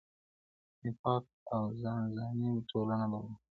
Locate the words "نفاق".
0.83-1.25